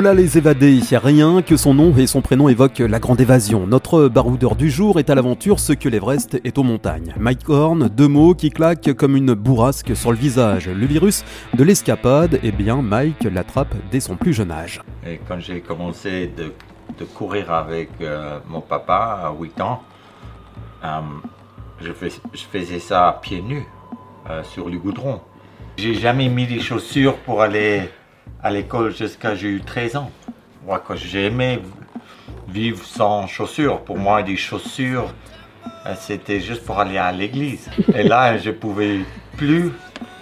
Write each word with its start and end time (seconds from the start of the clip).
Là 0.00 0.14
les 0.14 0.36
évadés, 0.36 0.80
rien 0.90 1.42
que 1.42 1.56
son 1.56 1.74
nom 1.74 1.94
et 1.96 2.08
son 2.08 2.22
prénom 2.22 2.48
évoquent 2.48 2.80
la 2.80 2.98
grande 2.98 3.20
évasion. 3.20 3.68
Notre 3.68 4.08
baroudeur 4.08 4.56
du 4.56 4.68
jour 4.68 4.98
est 4.98 5.10
à 5.10 5.14
l'aventure 5.14 5.60
ce 5.60 5.72
que 5.74 5.88
l'Everest 5.88 6.40
est 6.42 6.58
aux 6.58 6.64
montagnes. 6.64 7.14
Mike 7.20 7.48
Horn, 7.48 7.88
deux 7.88 8.08
mots 8.08 8.34
qui 8.34 8.50
claquent 8.50 8.94
comme 8.94 9.16
une 9.16 9.34
bourrasque 9.34 9.94
sur 9.94 10.10
le 10.10 10.16
visage. 10.16 10.68
Le 10.68 10.86
virus 10.86 11.24
de 11.54 11.62
l'escapade, 11.62 12.40
eh 12.42 12.50
bien 12.50 12.82
Mike 12.82 13.22
l'attrape 13.24 13.76
dès 13.92 14.00
son 14.00 14.16
plus 14.16 14.32
jeune 14.32 14.50
âge. 14.50 14.80
Et 15.06 15.20
quand 15.28 15.38
j'ai 15.38 15.60
commencé 15.60 16.32
de, 16.36 16.52
courir 17.14 17.52
avec 17.52 17.90
euh, 18.00 18.40
mon 18.48 18.60
papa 18.60 19.20
à 19.24 19.32
8 19.38 19.60
ans, 19.60 19.82
euh, 20.84 21.00
je, 21.80 21.92
faisais 21.92 22.80
ça 22.80 23.20
pieds 23.22 23.42
nus 23.42 23.66
euh, 24.28 24.42
sur 24.42 24.68
le 24.68 24.78
goudron. 24.78 25.20
J'ai 25.76 25.94
jamais 25.94 26.28
mis 26.28 26.46
des 26.46 26.60
chaussures 26.60 27.18
pour 27.18 27.40
aller 27.40 27.88
à 28.42 28.50
l'école 28.50 28.94
jusqu'à 28.94 29.34
j'ai 29.34 29.48
eu 29.48 29.60
13 29.60 29.96
ans. 29.96 30.10
Moi, 30.66 30.82
quand 30.86 30.96
j'ai 30.96 31.26
aimé 31.26 31.60
vivre 32.48 32.84
sans 32.84 33.26
chaussures, 33.26 33.80
pour 33.80 33.98
moi, 33.98 34.22
des 34.22 34.36
chaussures, 34.36 35.12
euh, 35.86 35.94
c'était 35.98 36.40
juste 36.40 36.64
pour 36.64 36.78
aller 36.78 36.98
à 36.98 37.10
l'église. 37.12 37.68
Et 37.94 38.02
là, 38.02 38.36
je 38.38 38.50
pouvais 38.50 39.00
plus 39.36 39.72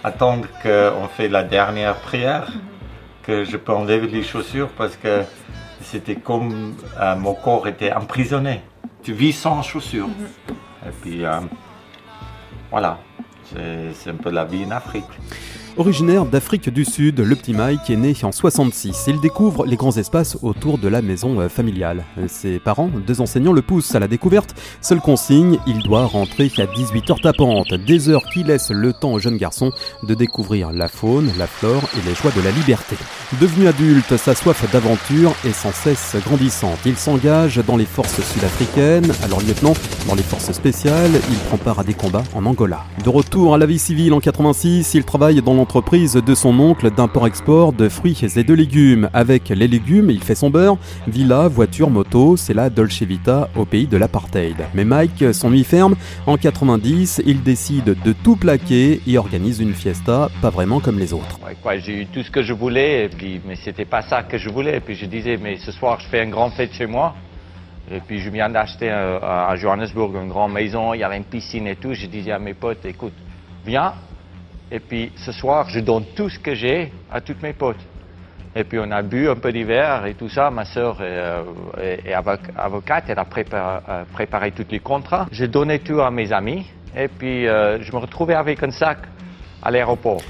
attendre 0.03 0.47
qu'on 0.63 1.07
fait 1.07 1.27
la 1.27 1.43
dernière 1.43 1.95
prière, 1.95 2.51
que 3.23 3.43
je 3.43 3.57
peux 3.57 3.73
enlever 3.73 4.07
les 4.07 4.23
chaussures 4.23 4.69
parce 4.69 4.95
que 4.95 5.23
c'était 5.81 6.15
comme 6.15 6.75
euh, 6.99 7.15
mon 7.15 7.33
corps 7.33 7.67
était 7.67 7.93
emprisonné. 7.93 8.61
Tu 9.03 9.13
vis 9.13 9.33
sans 9.33 9.61
chaussures. 9.61 10.09
Et 10.85 10.91
puis, 11.01 11.25
euh, 11.25 11.39
voilà, 12.71 12.99
c'est 13.93 14.09
un 14.09 14.15
peu 14.15 14.31
la 14.31 14.45
vie 14.45 14.65
en 14.65 14.71
Afrique. 14.71 15.05
Originaire 15.77 16.25
d'Afrique 16.25 16.69
du 16.69 16.83
Sud, 16.83 17.21
le 17.21 17.35
petit 17.35 17.53
Mike 17.53 17.89
est 17.89 17.95
né 17.95 18.13
en 18.23 18.33
66. 18.33 19.05
Il 19.07 19.21
découvre 19.21 19.65
les 19.65 19.77
grands 19.77 19.95
espaces 19.95 20.37
autour 20.41 20.77
de 20.77 20.89
la 20.89 21.01
maison 21.01 21.39
euh, 21.39 21.47
familiale. 21.47 22.03
Ses 22.27 22.59
parents, 22.59 22.89
deux 23.07 23.21
enseignants, 23.21 23.53
le 23.53 23.61
poussent 23.61 23.95
à 23.95 23.99
la 23.99 24.09
découverte. 24.09 24.53
Seule 24.81 24.99
consigne, 24.99 25.59
il 25.67 25.79
doit 25.79 26.05
rentrer 26.05 26.51
à 26.57 26.65
18h 26.65 27.21
tapante, 27.21 27.73
des 27.73 28.09
heures 28.09 28.25
qui 28.33 28.43
laissent 28.43 28.71
le 28.71 28.91
temps 28.91 29.13
au 29.13 29.19
jeune 29.19 29.37
garçon 29.37 29.71
de 30.03 30.13
découvrir 30.13 30.73
la 30.73 30.89
faune, 30.89 31.31
la 31.37 31.47
flore 31.47 31.83
et 31.97 32.07
les 32.07 32.15
joies 32.15 32.31
de 32.35 32.41
la 32.41 32.51
liberté. 32.51 32.97
Devenu 33.39 33.67
adulte, 33.67 34.17
sa 34.17 34.35
soif 34.35 34.69
d'aventure 34.73 35.33
est 35.45 35.53
sans 35.53 35.71
cesse 35.71 36.17
grandissante. 36.25 36.79
Il 36.85 36.97
s'engage 36.97 37.61
dans 37.65 37.77
les 37.77 37.85
forces 37.85 38.21
sud-africaines, 38.33 39.09
alors 39.23 39.39
lieutenant 39.39 39.73
dans 40.05 40.15
les 40.15 40.23
forces 40.23 40.51
spéciales, 40.51 41.11
il 41.29 41.37
prend 41.47 41.57
part 41.57 41.79
à 41.79 41.85
des 41.85 41.93
combats 41.93 42.23
en 42.35 42.45
Angola. 42.45 42.83
De 43.05 43.09
retour 43.09 43.55
à 43.55 43.57
la 43.57 43.65
vie 43.65 43.79
civile 43.79 44.13
en 44.13 44.19
86, 44.19 44.95
il 44.95 45.05
travaille 45.05 45.41
dans 45.41 45.60
l'entreprise 45.61 46.13
de 46.15 46.33
son 46.33 46.59
oncle 46.59 46.89
d'import-export 46.89 47.71
de 47.71 47.87
fruits 47.87 48.19
et 48.35 48.43
de 48.43 48.53
légumes. 48.55 49.11
Avec 49.13 49.49
les 49.49 49.67
légumes, 49.67 50.09
il 50.09 50.23
fait 50.23 50.33
son 50.33 50.49
beurre. 50.49 50.79
Villa, 51.07 51.47
voiture, 51.47 51.91
moto, 51.91 52.35
c'est 52.35 52.55
la 52.55 52.71
Dolce 52.71 53.03
Vita 53.03 53.47
au 53.55 53.65
pays 53.65 53.85
de 53.85 53.95
l'apartheid. 53.95 54.55
Mais 54.73 54.85
Mike 54.85 55.35
s'ennuie 55.35 55.63
ferme. 55.63 55.93
En 56.25 56.37
90, 56.37 57.21
il 57.27 57.43
décide 57.43 57.95
de 58.03 58.11
tout 58.11 58.37
plaquer 58.37 59.01
et 59.05 59.19
organise 59.19 59.59
une 59.59 59.75
fiesta, 59.75 60.29
pas 60.41 60.49
vraiment 60.49 60.79
comme 60.79 60.97
les 60.97 61.13
autres. 61.13 61.39
j'ai 61.77 62.01
eu 62.01 62.05
tout 62.07 62.23
ce 62.23 62.31
que 62.31 62.41
je 62.41 62.53
voulais, 62.53 63.05
et 63.05 63.09
puis, 63.09 63.39
mais 63.45 63.55
c'était 63.55 63.85
pas 63.85 64.01
ça 64.01 64.23
que 64.23 64.39
je 64.39 64.49
voulais. 64.49 64.77
Et 64.77 64.79
puis 64.79 64.95
je 64.95 65.05
disais, 65.05 65.37
mais 65.37 65.57
ce 65.57 65.71
soir, 65.71 65.99
je 65.99 66.07
fais 66.07 66.21
un 66.21 66.29
grand 66.29 66.49
fête 66.49 66.73
chez 66.73 66.87
moi. 66.87 67.13
Et 67.91 67.99
puis 67.99 68.19
je 68.19 68.31
viens 68.31 68.49
d'acheter 68.49 68.89
à 68.89 69.55
Johannesburg 69.57 70.15
une 70.15 70.29
grande 70.29 70.53
maison, 70.53 70.95
il 70.95 71.01
y 71.01 71.03
avait 71.03 71.17
une 71.17 71.23
piscine 71.23 71.67
et 71.67 71.75
tout. 71.75 71.93
Je 71.93 72.07
disais 72.07 72.31
à 72.31 72.39
mes 72.39 72.55
potes, 72.55 72.83
écoute, 72.85 73.13
viens, 73.63 73.93
et 74.71 74.79
puis 74.79 75.11
ce 75.17 75.31
soir, 75.31 75.69
je 75.69 75.79
donne 75.79 76.05
tout 76.15 76.29
ce 76.29 76.39
que 76.39 76.55
j'ai 76.55 76.91
à 77.11 77.21
toutes 77.21 77.41
mes 77.43 77.53
potes. 77.53 77.85
Et 78.55 78.63
puis 78.63 78.79
on 78.79 78.91
a 78.91 79.01
bu 79.01 79.29
un 79.29 79.35
peu 79.35 79.51
d'hiver 79.51 80.05
et 80.05 80.13
tout 80.13 80.29
ça. 80.29 80.49
Ma 80.49 80.65
sœur 80.65 81.01
est, 81.01 81.05
euh, 81.05 82.33
avocate, 82.57 83.05
elle 83.07 83.19
a 83.19 83.25
euh, 83.25 84.03
préparé, 84.11 84.51
tous 84.51 84.65
les 84.69 84.79
contrats. 84.79 85.27
J'ai 85.31 85.47
donné 85.47 85.79
tout 85.79 86.01
à 86.01 86.11
mes 86.11 86.33
amis 86.33 86.65
et 86.95 87.07
puis 87.07 87.47
euh, 87.47 87.81
je 87.81 87.91
me 87.91 87.97
retrouvais 87.97 88.35
avec 88.35 88.61
un 88.63 88.71
sac 88.71 88.99
à 89.61 89.71
l'aéroport. 89.71 90.21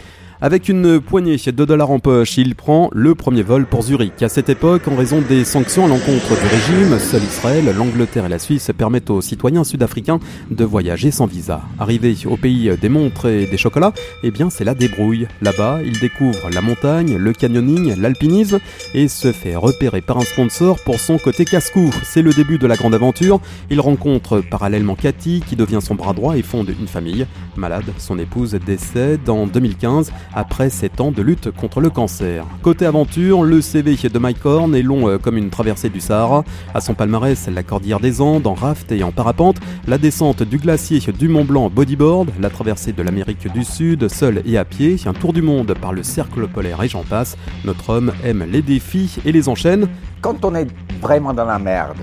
Avec 0.43 0.69
une 0.69 0.99
poignée 0.99 1.35
de 1.35 1.65
dollars 1.65 1.91
en 1.91 1.99
poche, 1.99 2.39
il 2.39 2.55
prend 2.55 2.89
le 2.93 3.13
premier 3.13 3.43
vol 3.43 3.67
pour 3.67 3.83
Zurich. 3.83 4.23
À 4.23 4.27
cette 4.27 4.49
époque, 4.49 4.87
en 4.87 4.95
raison 4.95 5.21
des 5.21 5.45
sanctions 5.45 5.85
à 5.85 5.87
l'encontre 5.87 6.29
du 6.29 6.47
régime, 6.47 6.97
seul 6.97 7.21
Israël, 7.21 7.71
l'Angleterre 7.77 8.25
et 8.25 8.29
la 8.29 8.39
Suisse 8.39 8.71
permettent 8.75 9.11
aux 9.11 9.21
citoyens 9.21 9.63
sud-africains 9.63 10.19
de 10.49 10.65
voyager 10.65 11.11
sans 11.11 11.27
visa. 11.27 11.61
Arrivé 11.77 12.17
au 12.25 12.37
pays 12.37 12.75
des 12.75 12.89
montres 12.89 13.27
et 13.27 13.45
des 13.45 13.57
chocolats, 13.57 13.93
eh 14.23 14.31
bien 14.31 14.49
c'est 14.49 14.63
la 14.63 14.73
débrouille. 14.73 15.27
Là-bas, 15.43 15.81
il 15.85 15.99
découvre 15.99 16.49
la 16.51 16.61
montagne, 16.61 17.17
le 17.17 17.33
canyoning, 17.33 18.01
l'alpinisme 18.01 18.57
et 18.95 19.09
se 19.09 19.31
fait 19.31 19.55
repérer 19.55 20.01
par 20.01 20.17
un 20.17 20.21
sponsor 20.21 20.79
pour 20.83 20.99
son 20.99 21.19
côté 21.19 21.45
casse-cou. 21.45 21.91
C'est 22.03 22.23
le 22.23 22.33
début 22.33 22.57
de 22.57 22.65
la 22.65 22.77
grande 22.77 22.95
aventure. 22.95 23.41
Il 23.69 23.79
rencontre 23.79 24.41
parallèlement 24.49 24.95
Cathy 24.95 25.43
qui 25.47 25.55
devient 25.55 25.81
son 25.83 25.93
bras 25.93 26.13
droit 26.13 26.35
et 26.35 26.41
fonde 26.41 26.69
une 26.69 26.87
famille. 26.87 27.27
Malade, 27.55 27.93
son 27.99 28.17
épouse 28.17 28.57
décède 28.65 29.29
en 29.29 29.45
2015 29.45 30.11
après 30.33 30.69
7 30.69 31.01
ans 31.01 31.11
de 31.11 31.21
lutte 31.21 31.51
contre 31.51 31.81
le 31.81 31.89
cancer. 31.89 32.45
Côté 32.61 32.85
aventure, 32.85 33.43
le 33.43 33.61
CV 33.61 33.95
de 33.95 34.19
Mike 34.19 34.45
Horn 34.45 34.73
est 34.75 34.81
long 34.81 35.09
euh, 35.09 35.17
comme 35.17 35.37
une 35.37 35.49
traversée 35.49 35.89
du 35.89 35.99
Sahara. 35.99 36.43
À 36.73 36.81
son 36.81 36.93
palmarès, 36.93 37.47
la 37.47 37.63
cordillère 37.63 37.99
des 37.99 38.21
Andes 38.21 38.47
en 38.47 38.53
raft 38.53 38.91
et 38.91 39.03
en 39.03 39.11
parapente, 39.11 39.57
la 39.87 39.97
descente 39.97 40.43
du 40.43 40.57
glacier 40.57 40.99
du 41.11 41.27
Mont 41.27 41.45
Blanc 41.45 41.69
bodyboard, 41.69 42.29
la 42.39 42.49
traversée 42.49 42.93
de 42.93 43.01
l'Amérique 43.01 43.51
du 43.51 43.63
Sud 43.63 44.07
seul 44.07 44.41
et 44.45 44.57
à 44.57 44.65
pied, 44.65 44.97
un 45.05 45.13
tour 45.13 45.33
du 45.33 45.41
monde 45.41 45.73
par 45.79 45.93
le 45.93 46.03
cercle 46.03 46.47
polaire 46.47 46.81
et 46.83 46.87
j'en 46.87 47.03
passe. 47.03 47.37
Notre 47.65 47.89
homme 47.89 48.11
aime 48.23 48.45
les 48.49 48.61
défis 48.61 49.17
et 49.25 49.31
les 49.31 49.49
enchaîne. 49.49 49.87
Quand 50.21 50.45
on 50.45 50.55
est 50.55 50.67
vraiment 51.01 51.33
dans 51.33 51.45
la 51.45 51.59
merde, 51.59 51.97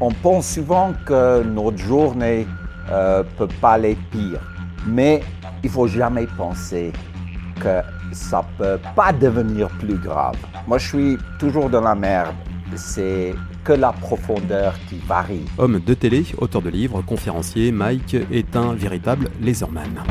on 0.00 0.10
pense 0.10 0.48
souvent 0.48 0.92
que 1.06 1.42
notre 1.42 1.78
journée 1.78 2.46
ne 2.88 2.92
euh, 2.92 3.22
peut 3.38 3.48
pas 3.60 3.72
aller 3.72 3.96
pire. 4.10 4.40
Mais 4.86 5.22
il 5.62 5.70
faut 5.70 5.86
jamais 5.86 6.26
penser 6.36 6.92
ça 8.12 8.44
peut 8.58 8.78
pas 8.94 9.12
devenir 9.12 9.68
plus 9.78 9.96
grave. 9.96 10.36
Moi, 10.66 10.78
je 10.78 10.88
suis 10.88 11.18
toujours 11.38 11.68
dans 11.70 11.80
la 11.80 11.94
merde. 11.94 12.34
C'est 12.74 13.34
que 13.64 13.72
la 13.72 13.92
profondeur 13.92 14.74
qui 14.88 14.98
varie. 15.06 15.44
Homme 15.58 15.80
de 15.80 15.94
télé, 15.94 16.24
auteur 16.38 16.62
de 16.62 16.70
livres, 16.70 17.02
conférencier, 17.02 17.70
Mike 17.70 18.16
est 18.30 18.56
un 18.56 18.74
véritable 18.74 19.30
laserman. 19.40 20.02